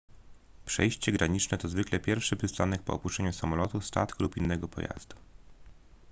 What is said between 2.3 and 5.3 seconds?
przystanek po opuszczeniu samolotu statku lub innego pojazdu